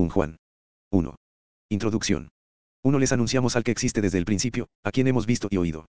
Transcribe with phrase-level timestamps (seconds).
[0.00, 0.36] 1 Juan.
[0.92, 1.14] 1.
[1.68, 2.30] Introducción.
[2.82, 5.90] 1 Les anunciamos al que existe desde el principio, a quien hemos visto y oído.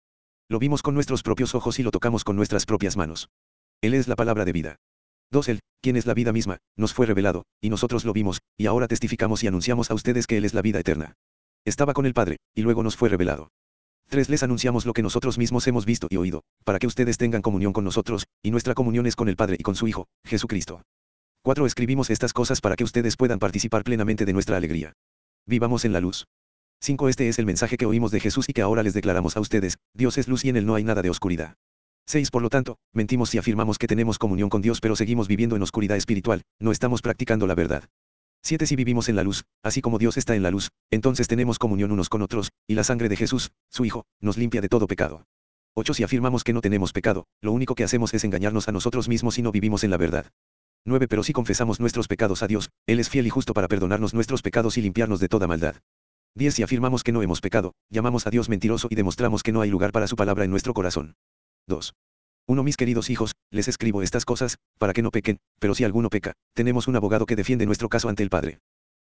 [0.50, 3.30] Lo vimos con nuestros propios ojos y lo tocamos con nuestras propias manos.
[3.82, 4.78] Él es la palabra de vida.
[5.30, 5.50] 2.
[5.50, 8.88] Él, quien es la vida misma, nos fue revelado, y nosotros lo vimos, y ahora
[8.88, 11.14] testificamos y anunciamos a ustedes que Él es la vida eterna.
[11.64, 13.52] Estaba con el Padre, y luego nos fue revelado.
[14.08, 14.28] 3.
[14.28, 17.74] Les anunciamos lo que nosotros mismos hemos visto y oído, para que ustedes tengan comunión
[17.74, 20.82] con nosotros, y nuestra comunión es con el Padre y con su Hijo, Jesucristo.
[21.44, 21.66] 4.
[21.66, 24.94] Escribimos estas cosas para que ustedes puedan participar plenamente de nuestra alegría.
[25.46, 26.28] Vivamos en la luz.
[26.82, 27.08] 5.
[27.08, 29.78] Este es el mensaje que oímos de Jesús y que ahora les declaramos a ustedes,
[29.94, 31.56] Dios es luz y en él no hay nada de oscuridad.
[32.08, 32.30] 6.
[32.30, 35.62] Por lo tanto, mentimos si afirmamos que tenemos comunión con Dios pero seguimos viviendo en
[35.62, 37.86] oscuridad espiritual, no estamos practicando la verdad.
[38.44, 38.66] 7.
[38.66, 41.92] Si vivimos en la luz, así como Dios está en la luz, entonces tenemos comunión
[41.92, 45.24] unos con otros, y la sangre de Jesús, su Hijo, nos limpia de todo pecado.
[45.76, 45.94] 8.
[45.94, 49.38] Si afirmamos que no tenemos pecado, lo único que hacemos es engañarnos a nosotros mismos
[49.38, 50.32] y no vivimos en la verdad.
[50.86, 51.08] 9.
[51.08, 54.42] Pero si confesamos nuestros pecados a Dios, Él es fiel y justo para perdonarnos nuestros
[54.42, 55.76] pecados y limpiarnos de toda maldad.
[56.36, 56.56] 10.
[56.56, 59.70] Si afirmamos que no hemos pecado, llamamos a Dios mentiroso y demostramos que no hay
[59.70, 61.16] lugar para su palabra en nuestro corazón.
[61.68, 61.94] 2.
[62.48, 62.64] 1.
[62.64, 66.34] Mis queridos hijos, les escribo estas cosas, para que no pequen, pero si alguno peca,
[66.54, 68.60] tenemos un abogado que defiende nuestro caso ante el Padre.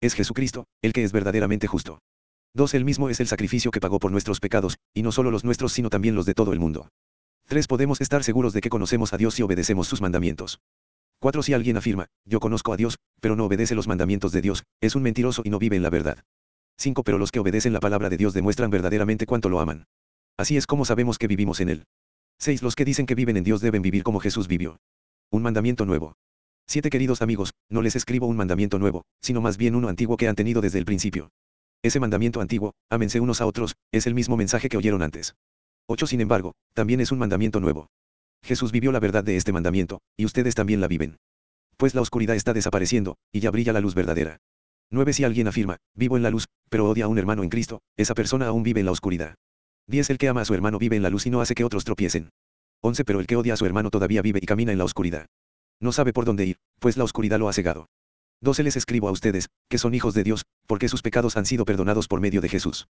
[0.02, 2.00] Es Jesucristo, el que es verdaderamente justo.
[2.56, 2.74] 2.
[2.74, 5.72] Él mismo es el sacrificio que pagó por nuestros pecados, y no solo los nuestros
[5.72, 6.90] sino también los de todo el mundo.
[7.48, 7.68] 3.
[7.68, 10.60] Podemos estar seguros de que conocemos a Dios y obedecemos sus mandamientos.
[11.20, 11.44] 4.
[11.44, 14.96] Si alguien afirma, yo conozco a Dios, pero no obedece los mandamientos de Dios, es
[14.96, 16.24] un mentiroso y no vive en la verdad.
[16.78, 17.04] 5.
[17.04, 19.86] Pero los que obedecen la palabra de Dios demuestran verdaderamente cuánto lo aman.
[20.38, 21.84] Así es como sabemos que vivimos en Él.
[22.40, 22.64] 6.
[22.64, 24.80] Los que dicen que viven en Dios deben vivir como Jesús vivió.
[25.30, 26.16] Un mandamiento nuevo.
[26.68, 26.90] 7.
[26.90, 30.36] Queridos amigos, no les escribo un mandamiento nuevo, sino más bien uno antiguo que han
[30.36, 31.32] tenido desde el principio.
[31.82, 35.36] Ese mandamiento antiguo, ámense unos a otros, es el mismo mensaje que oyeron antes.
[35.88, 36.08] 8.
[36.08, 37.90] Sin embargo, también es un mandamiento nuevo.
[38.44, 41.18] Jesús vivió la verdad de este mandamiento, y ustedes también la viven.
[41.78, 44.40] Pues la oscuridad está desapareciendo, y ya brilla la luz verdadera.
[44.92, 45.14] 9.
[45.14, 48.16] Si alguien afirma, vivo en la luz, pero odia a un hermano en Cristo, esa
[48.16, 49.36] persona aún vive en la oscuridad.
[49.88, 50.10] 10.
[50.10, 51.84] El que ama a su hermano vive en la luz y no hace que otros
[51.84, 52.30] tropiecen.
[52.82, 53.06] 11.
[53.06, 55.28] Pero el que odia a su hermano todavía vive y camina en la oscuridad.
[55.80, 57.88] No sabe por dónde ir, pues la oscuridad lo ha cegado.
[58.42, 58.64] 12.
[58.64, 62.08] Les escribo a ustedes, que son hijos de Dios, porque sus pecados han sido perdonados
[62.08, 62.88] por medio de Jesús.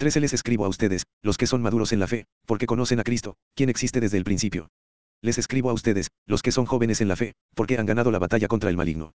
[0.00, 0.18] 13.
[0.20, 3.36] Les escribo a ustedes, los que son maduros en la fe, porque conocen a Cristo,
[3.54, 4.70] quien existe desde el principio.
[5.20, 8.18] Les escribo a ustedes, los que son jóvenes en la fe, porque han ganado la
[8.18, 9.12] batalla contra el maligno.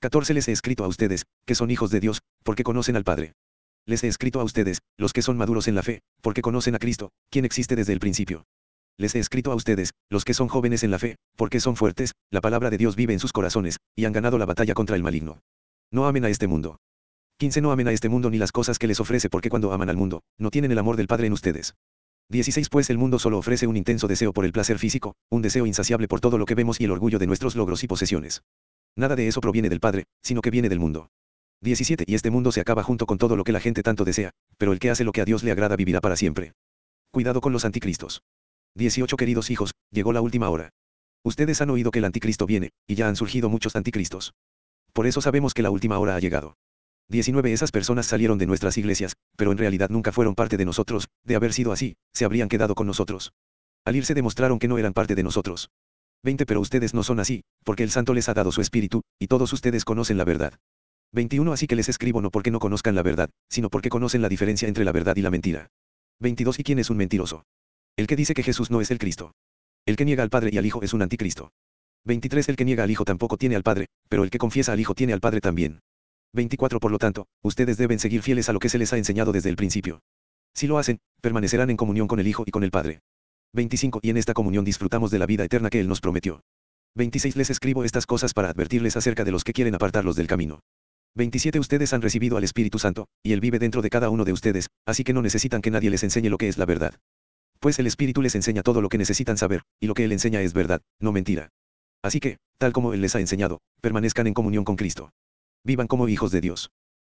[0.00, 0.34] 14.
[0.34, 3.32] Les he escrito a ustedes, que son hijos de Dios, porque conocen al Padre.
[3.86, 6.78] Les he escrito a ustedes, los que son maduros en la fe, porque conocen a
[6.78, 8.44] Cristo, quien existe desde el principio.
[8.98, 12.12] Les he escrito a ustedes, los que son jóvenes en la fe, porque son fuertes,
[12.30, 15.02] la palabra de Dios vive en sus corazones, y han ganado la batalla contra el
[15.02, 15.40] maligno.
[15.90, 16.76] No amen a este mundo.
[17.38, 17.60] 15.
[17.60, 19.96] No amen a este mundo ni las cosas que les ofrece porque cuando aman al
[19.96, 21.76] mundo, no tienen el amor del Padre en ustedes.
[22.30, 22.68] 16.
[22.68, 26.08] Pues el mundo solo ofrece un intenso deseo por el placer físico, un deseo insaciable
[26.08, 28.42] por todo lo que vemos y el orgullo de nuestros logros y posesiones.
[28.96, 31.10] Nada de eso proviene del Padre, sino que viene del mundo.
[31.60, 32.02] 17.
[32.08, 34.72] Y este mundo se acaba junto con todo lo que la gente tanto desea, pero
[34.72, 36.54] el que hace lo que a Dios le agrada vivirá para siempre.
[37.12, 38.24] Cuidado con los anticristos.
[38.74, 39.16] 18.
[39.16, 40.70] Queridos hijos, llegó la última hora.
[41.22, 44.34] Ustedes han oído que el anticristo viene, y ya han surgido muchos anticristos.
[44.92, 46.56] Por eso sabemos que la última hora ha llegado.
[47.08, 47.52] 19.
[47.52, 51.36] Esas personas salieron de nuestras iglesias, pero en realidad nunca fueron parte de nosotros, de
[51.36, 53.32] haber sido así, se habrían quedado con nosotros.
[53.84, 55.70] Al irse demostraron que no eran parte de nosotros.
[56.22, 56.44] 20.
[56.44, 59.52] Pero ustedes no son así, porque el Santo les ha dado su espíritu, y todos
[59.52, 60.54] ustedes conocen la verdad.
[61.12, 64.28] 21 Así que les escribo no porque no conozcan la verdad, sino porque conocen la
[64.28, 65.68] diferencia entre la verdad y la mentira.
[66.20, 67.44] 22 ¿Y quién es un mentiroso?
[67.96, 69.32] El que dice que Jesús no es el Cristo.
[69.86, 71.52] El que niega al Padre y al Hijo es un anticristo.
[72.04, 74.80] 23 El que niega al Hijo tampoco tiene al Padre, pero el que confiesa al
[74.80, 75.80] Hijo tiene al Padre también.
[76.32, 79.32] 24 Por lo tanto, ustedes deben seguir fieles a lo que se les ha enseñado
[79.32, 80.00] desde el principio.
[80.54, 83.00] Si lo hacen, permanecerán en comunión con el Hijo y con el Padre.
[83.54, 86.42] 25 Y en esta comunión disfrutamos de la vida eterna que Él nos prometió.
[86.96, 90.60] 26 Les escribo estas cosas para advertirles acerca de los que quieren apartarlos del camino.
[91.14, 94.32] 27 Ustedes han recibido al Espíritu Santo, y Él vive dentro de cada uno de
[94.32, 96.94] ustedes, así que no necesitan que nadie les enseñe lo que es la verdad.
[97.60, 100.42] Pues el Espíritu les enseña todo lo que necesitan saber, y lo que Él enseña
[100.42, 101.50] es verdad, no mentira.
[102.02, 105.10] Así que, tal como Él les ha enseñado, permanezcan en comunión con Cristo.
[105.68, 106.70] Vivan como hijos de Dios.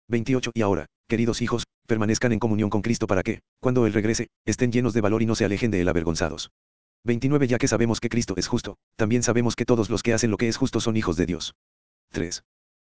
[0.09, 4.29] 28 Y ahora, queridos hijos, permanezcan en comunión con Cristo para que, cuando Él regrese,
[4.45, 6.51] estén llenos de valor y no se alejen de Él avergonzados.
[7.05, 10.31] 29 Ya que sabemos que Cristo es justo, también sabemos que todos los que hacen
[10.31, 11.55] lo que es justo son hijos de Dios.
[12.11, 12.45] 3.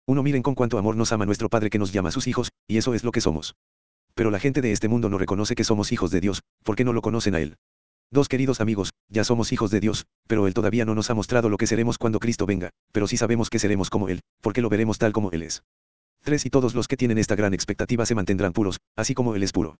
[0.08, 2.78] Uno miren con cuánto amor nos ama nuestro Padre que nos llama sus hijos, y
[2.78, 3.54] eso es lo que somos.
[4.14, 6.92] Pero la gente de este mundo no reconoce que somos hijos de Dios, porque no
[6.92, 7.56] lo conocen a Él.
[8.12, 11.48] Dos queridos amigos, ya somos hijos de Dios, pero Él todavía no nos ha mostrado
[11.48, 14.68] lo que seremos cuando Cristo venga, pero sí sabemos que seremos como Él, porque lo
[14.68, 15.62] veremos tal como Él es.
[16.22, 16.44] 3.
[16.44, 19.52] Y todos los que tienen esta gran expectativa se mantendrán puros, así como Él es
[19.52, 19.78] puro.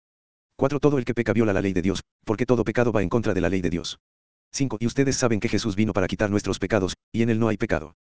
[0.57, 0.81] 4.
[0.81, 3.35] Todo el que peca viola la ley de Dios, porque todo pecado va en contra
[3.35, 3.99] de la ley de Dios.
[4.53, 4.79] 5.
[4.81, 7.59] Y ustedes saben que Jesús vino para quitar nuestros pecados, y en Él no hay
[7.59, 7.97] pecado.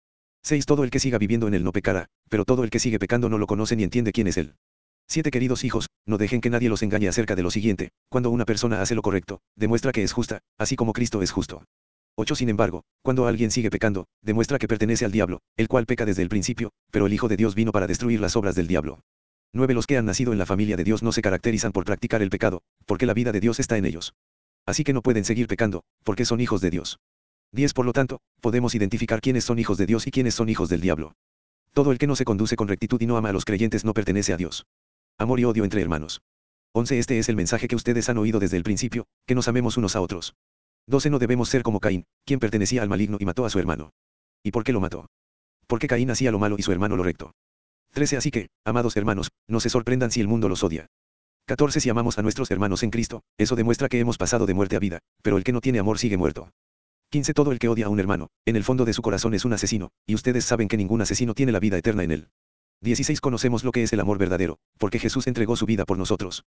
[0.42, 0.66] 6.
[0.66, 3.30] Todo el que siga viviendo en él no pecará, pero todo el que sigue pecando
[3.30, 4.56] no lo conoce ni entiende quién es él.
[5.10, 5.30] 7.
[5.30, 8.82] Queridos hijos, no dejen que nadie los engañe acerca de lo siguiente, cuando una persona
[8.82, 11.64] hace lo correcto, demuestra que es justa, así como Cristo es justo.
[12.16, 12.34] 8.
[12.34, 16.22] Sin embargo, cuando alguien sigue pecando, demuestra que pertenece al diablo, el cual peca desde
[16.22, 19.00] el principio, pero el Hijo de Dios vino para destruir las obras del diablo.
[19.54, 19.72] 9.
[19.72, 22.28] Los que han nacido en la familia de Dios no se caracterizan por practicar el
[22.28, 24.14] pecado, porque la vida de Dios está en ellos.
[24.66, 26.98] Así que no pueden seguir pecando, porque son hijos de Dios.
[27.52, 27.72] 10.
[27.72, 30.82] Por lo tanto, podemos identificar quiénes son hijos de Dios y quiénes son hijos del
[30.82, 31.14] diablo.
[31.72, 33.94] Todo el que no se conduce con rectitud y no ama a los creyentes no
[33.94, 34.66] pertenece a Dios.
[35.20, 36.22] Amor y odio entre hermanos.
[36.74, 36.96] 11.
[36.96, 39.96] Este es el mensaje que ustedes han oído desde el principio, que nos amemos unos
[39.96, 40.36] a otros.
[40.86, 41.10] 12.
[41.10, 43.90] No debemos ser como Caín, quien pertenecía al maligno y mató a su hermano.
[44.44, 45.08] ¿Y por qué lo mató?
[45.66, 47.32] Porque Caín hacía lo malo y su hermano lo recto.
[47.94, 48.16] 13.
[48.16, 50.86] Así que, amados hermanos, no se sorprendan si el mundo los odia.
[51.46, 51.80] 14.
[51.80, 54.78] Si amamos a nuestros hermanos en Cristo, eso demuestra que hemos pasado de muerte a
[54.78, 56.52] vida, pero el que no tiene amor sigue muerto.
[57.10, 57.34] 15.
[57.34, 59.52] Todo el que odia a un hermano, en el fondo de su corazón es un
[59.52, 62.28] asesino, y ustedes saben que ningún asesino tiene la vida eterna en él.
[62.80, 63.20] 16.
[63.20, 66.44] Conocemos lo que es el amor verdadero, porque Jesús entregó su vida por nosotros.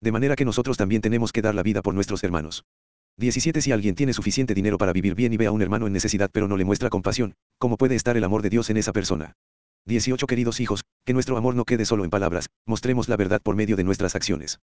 [0.00, 2.64] De manera que nosotros también tenemos que dar la vida por nuestros hermanos.
[3.18, 3.60] 17.
[3.60, 6.30] Si alguien tiene suficiente dinero para vivir bien y ve a un hermano en necesidad
[6.32, 9.34] pero no le muestra compasión, ¿cómo puede estar el amor de Dios en esa persona?
[9.86, 10.26] 18.
[10.26, 13.76] Queridos hijos, que nuestro amor no quede solo en palabras, mostremos la verdad por medio
[13.76, 14.60] de nuestras acciones.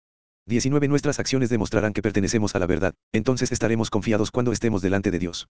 [0.47, 0.87] 19.
[0.89, 5.19] Nuestras acciones demostrarán que pertenecemos a la verdad, entonces estaremos confiados cuando estemos delante de
[5.19, 5.47] Dios.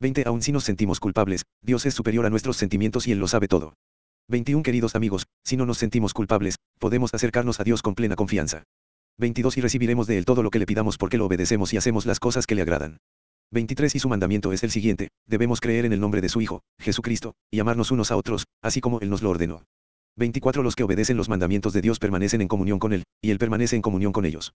[0.00, 0.24] 20.
[0.26, 3.46] Aun si nos sentimos culpables, Dios es superior a nuestros sentimientos y Él lo sabe
[3.46, 3.74] todo.
[4.28, 8.62] 21 Queridos amigos, si no nos sentimos culpables, podemos acercarnos a Dios con plena confianza.
[9.18, 12.06] 22 Y recibiremos de Él todo lo que le pidamos porque lo obedecemos y hacemos
[12.06, 12.96] las cosas que le agradan.
[13.52, 16.62] 23 Y su mandamiento es el siguiente, debemos creer en el nombre de su Hijo,
[16.80, 19.64] Jesucristo, y amarnos unos a otros, así como Él nos lo ordenó.
[20.16, 23.38] 24 Los que obedecen los mandamientos de Dios permanecen en comunión con Él, y Él
[23.38, 24.54] permanece en comunión con ellos.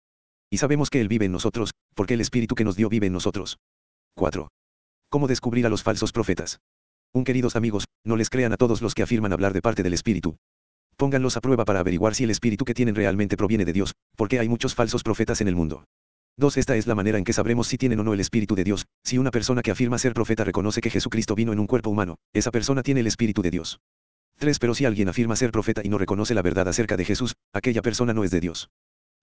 [0.50, 3.14] Y sabemos que Él vive en nosotros, porque el Espíritu que nos dio vive en
[3.14, 3.60] nosotros.
[4.16, 4.48] 4.
[5.12, 6.60] ¿Cómo descubrir a los falsos profetas?
[7.12, 9.94] Un queridos amigos, no les crean a todos los que afirman hablar de parte del
[9.94, 10.38] Espíritu.
[10.96, 14.40] Pónganlos a prueba para averiguar si el Espíritu que tienen realmente proviene de Dios, porque
[14.40, 15.86] hay muchos falsos profetas en el mundo.
[16.38, 16.58] 2.
[16.58, 18.86] Esta es la manera en que sabremos si tienen o no el Espíritu de Dios.
[19.04, 22.18] Si una persona que afirma ser profeta reconoce que Jesucristo vino en un cuerpo humano,
[22.32, 23.80] esa persona tiene el Espíritu de Dios.
[24.38, 24.60] 3.
[24.60, 27.82] Pero si alguien afirma ser profeta y no reconoce la verdad acerca de Jesús, aquella
[27.82, 28.70] persona no es de Dios.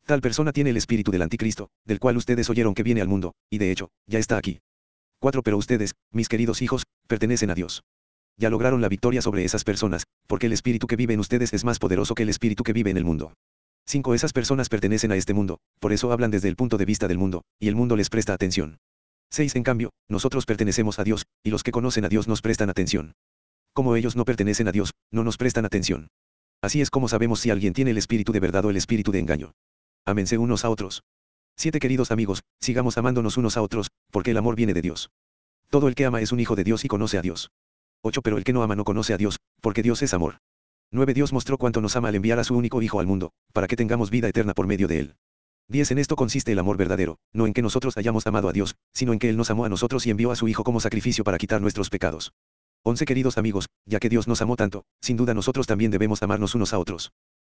[0.07, 3.35] Tal persona tiene el espíritu del anticristo, del cual ustedes oyeron que viene al mundo,
[3.51, 4.61] y de hecho, ya está aquí.
[5.27, 5.43] 4.
[5.43, 7.83] Pero ustedes, mis queridos hijos, pertenecen a Dios.
[8.39, 11.65] Ya lograron la victoria sobre esas personas, porque el espíritu que vive en ustedes es
[11.65, 13.33] más poderoso que el espíritu que vive en el mundo.
[13.89, 14.15] 5.
[14.15, 17.19] Esas personas pertenecen a este mundo, por eso hablan desde el punto de vista del
[17.19, 18.79] mundo, y el mundo les presta atención.
[19.31, 19.57] 6.
[19.57, 23.15] En cambio, nosotros pertenecemos a Dios, y los que conocen a Dios nos prestan atención.
[23.75, 26.07] Como ellos no pertenecen a Dios, no nos prestan atención.
[26.63, 29.19] Así es como sabemos si alguien tiene el espíritu de verdad o el espíritu de
[29.19, 29.55] engaño.
[30.05, 31.03] Amense unos a otros.
[31.59, 31.79] 7.
[31.79, 35.11] Queridos amigos, sigamos amándonos unos a otros, porque el amor viene de Dios.
[35.71, 37.51] Todo el que ama es un hijo de Dios y conoce a Dios.
[38.03, 38.21] 8.
[38.21, 40.37] Pero el que no ama no conoce a Dios, porque Dios es amor.
[40.93, 41.15] 9.
[41.15, 43.77] Dios mostró cuánto nos ama al enviar a su único Hijo al mundo, para que
[43.77, 45.17] tengamos vida eterna por medio de él.
[45.69, 45.93] 10.
[45.93, 49.15] En esto consiste el amor verdadero, no en que nosotros hayamos amado a Dios, sino
[49.15, 51.39] en que Él nos amó a nosotros y envió a su Hijo como sacrificio para
[51.39, 52.35] quitar nuestros pecados.
[52.85, 53.05] 11.
[53.07, 56.75] Queridos amigos, ya que Dios nos amó tanto, sin duda nosotros también debemos amarnos unos
[56.75, 57.13] a otros.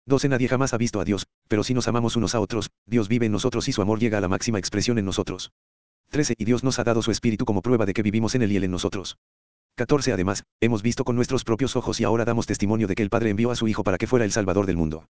[0.07, 0.29] 12.
[0.29, 3.25] Nadie jamás ha visto a Dios, pero si nos amamos unos a otros, Dios vive
[3.25, 5.51] en nosotros y su amor llega a la máxima expresión en nosotros.
[6.11, 6.35] 13.
[6.37, 8.55] Y Dios nos ha dado su Espíritu como prueba de que vivimos en Él y
[8.55, 9.17] Él en nosotros.
[9.75, 10.13] 14.
[10.13, 13.31] Además, hemos visto con nuestros propios ojos y ahora damos testimonio de que el Padre
[13.31, 15.07] envió a su Hijo para que fuera el Salvador del mundo.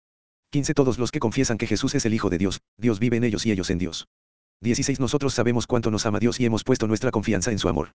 [0.50, 0.74] 15.
[0.74, 3.46] Todos los que confiesan que Jesús es el Hijo de Dios, Dios vive en ellos
[3.46, 4.08] y ellos en Dios.
[4.60, 5.00] 16.
[5.00, 7.92] Nosotros sabemos cuánto nos ama Dios y hemos puesto nuestra confianza en su amor.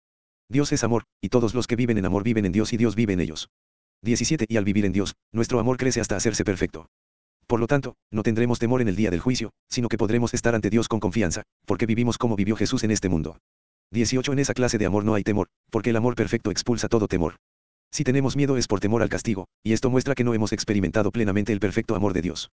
[0.48, 2.96] Dios es amor, y todos los que viven en amor viven en Dios y Dios
[2.96, 3.50] vive en ellos.
[4.06, 4.46] 17.
[4.48, 6.88] Y al vivir en Dios, nuestro amor crece hasta hacerse perfecto.
[7.48, 10.56] Por lo tanto, no tendremos temor en el día del juicio, sino que podremos estar
[10.56, 13.38] ante Dios con confianza, porque vivimos como vivió Jesús en este mundo.
[13.92, 17.08] 18 En esa clase de amor no hay temor, porque el amor perfecto expulsa todo
[17.08, 17.36] temor.
[17.92, 21.12] Si tenemos miedo es por temor al castigo, y esto muestra que no hemos experimentado
[21.12, 22.50] plenamente el perfecto amor de Dios.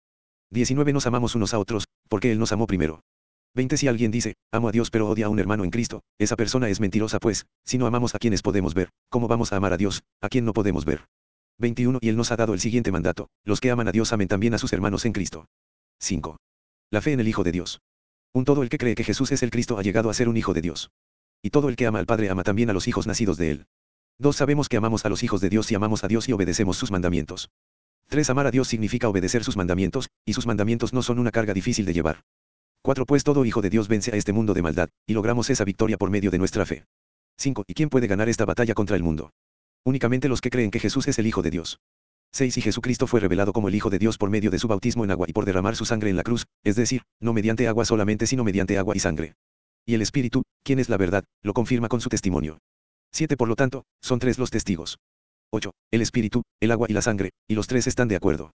[0.50, 3.00] 19 Nos amamos unos a otros, porque Él nos amó primero.
[3.54, 6.36] 20 Si alguien dice, amo a Dios pero odia a un hermano en Cristo, esa
[6.36, 9.72] persona es mentirosa pues, si no amamos a quienes podemos ver, ¿cómo vamos a amar
[9.72, 11.06] a Dios, a quien no podemos ver?
[11.62, 14.28] 21 Y Él nos ha dado el siguiente mandato, los que aman a Dios amen
[14.28, 15.46] también a sus hermanos en Cristo.
[16.00, 16.36] 5.
[16.90, 17.80] La fe en el Hijo de Dios.
[18.34, 20.36] Un todo el que cree que Jesús es el Cristo ha llegado a ser un
[20.36, 20.90] Hijo de Dios.
[21.40, 23.66] Y todo el que ama al Padre ama también a los hijos nacidos de Él.
[24.18, 24.36] 2.
[24.36, 26.90] Sabemos que amamos a los hijos de Dios y amamos a Dios y obedecemos sus
[26.90, 27.50] mandamientos.
[28.08, 28.28] 3.
[28.30, 31.86] Amar a Dios significa obedecer sus mandamientos, y sus mandamientos no son una carga difícil
[31.86, 32.24] de llevar.
[32.82, 33.06] 4.
[33.06, 35.96] Pues todo hijo de Dios vence a este mundo de maldad, y logramos esa victoria
[35.96, 36.84] por medio de nuestra fe.
[37.38, 37.64] 5.
[37.68, 39.30] ¿Y quién puede ganar esta batalla contra el mundo?
[39.84, 41.80] Únicamente los que creen que Jesús es el Hijo de Dios.
[42.32, 42.56] 6.
[42.56, 45.10] Y Jesucristo fue revelado como el Hijo de Dios por medio de su bautismo en
[45.10, 48.26] agua y por derramar su sangre en la cruz, es decir, no mediante agua solamente
[48.26, 49.34] sino mediante agua y sangre.
[49.84, 52.58] Y el Espíritu, quien es la verdad, lo confirma con su testimonio.
[53.12, 53.36] 7.
[53.36, 54.98] Por lo tanto, son tres los testigos.
[55.50, 55.70] 8.
[55.90, 58.52] El espíritu, el agua y la sangre, y los tres están de acuerdo.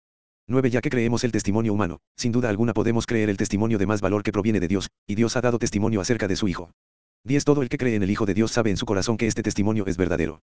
[0.48, 0.70] 9.
[0.70, 4.00] Ya que creemos el testimonio humano, sin duda alguna podemos creer el testimonio de más
[4.00, 6.72] valor que proviene de Dios, y Dios ha dado testimonio acerca de su Hijo.
[7.26, 7.44] 10.
[7.44, 9.44] Todo el que cree en el Hijo de Dios sabe en su corazón que este
[9.44, 10.40] testimonio es verdadero.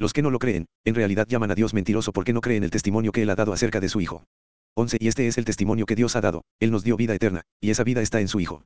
[0.00, 2.70] Los que no lo creen, en realidad llaman a Dios mentiroso porque no creen el
[2.70, 4.24] testimonio que Él ha dado acerca de su Hijo.
[4.74, 4.96] 11.
[4.98, 7.68] Y este es el testimonio que Dios ha dado, Él nos dio vida eterna, y
[7.68, 8.64] esa vida está en su Hijo.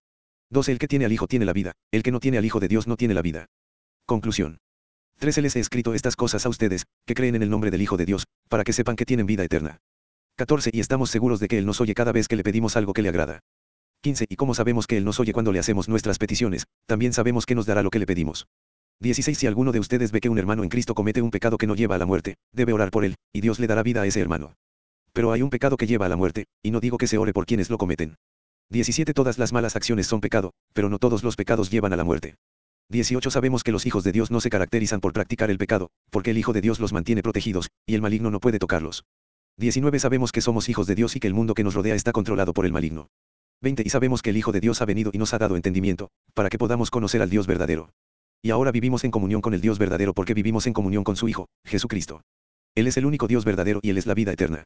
[0.50, 0.70] 12.
[0.70, 2.68] El que tiene al Hijo tiene la vida, el que no tiene al Hijo de
[2.68, 3.46] Dios no tiene la vida.
[4.06, 4.60] Conclusión.
[5.18, 5.42] 13.
[5.42, 8.06] Les he escrito estas cosas a ustedes, que creen en el nombre del Hijo de
[8.06, 9.78] Dios, para que sepan que tienen vida eterna.
[10.36, 10.70] 14.
[10.72, 13.02] Y estamos seguros de que Él nos oye cada vez que le pedimos algo que
[13.02, 13.40] le agrada.
[14.02, 14.26] 15.
[14.28, 17.56] Y como sabemos que Él nos oye cuando le hacemos nuestras peticiones, también sabemos que
[17.56, 18.46] nos dará lo que le pedimos.
[19.00, 19.36] 16.
[19.36, 21.74] Si alguno de ustedes ve que un hermano en Cristo comete un pecado que no
[21.74, 24.20] lleva a la muerte, debe orar por él, y Dios le dará vida a ese
[24.20, 24.54] hermano.
[25.12, 27.32] Pero hay un pecado que lleva a la muerte, y no digo que se ore
[27.32, 28.16] por quienes lo cometen.
[28.70, 29.12] 17.
[29.12, 32.36] Todas las malas acciones son pecado, pero no todos los pecados llevan a la muerte.
[32.90, 33.30] 18.
[33.30, 36.38] Sabemos que los hijos de Dios no se caracterizan por practicar el pecado, porque el
[36.38, 39.04] Hijo de Dios los mantiene protegidos, y el maligno no puede tocarlos.
[39.58, 39.98] 19.
[39.98, 42.52] Sabemos que somos hijos de Dios y que el mundo que nos rodea está controlado
[42.52, 43.08] por el maligno.
[43.62, 43.82] 20.
[43.86, 46.50] Y sabemos que el Hijo de Dios ha venido y nos ha dado entendimiento, para
[46.50, 47.90] que podamos conocer al Dios verdadero.
[48.44, 51.28] Y ahora vivimos en comunión con el Dios verdadero porque vivimos en comunión con su
[51.28, 52.20] Hijo, Jesucristo.
[52.74, 54.64] Él es el único Dios verdadero y Él es la vida eterna.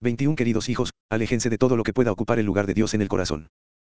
[0.00, 3.02] 21 Queridos hijos, aléjense de todo lo que pueda ocupar el lugar de Dios en
[3.02, 3.48] el corazón.